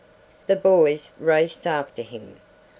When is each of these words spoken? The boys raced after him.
The 0.47 0.55
boys 0.55 1.11
raced 1.19 1.67
after 1.67 2.01
him. 2.01 2.37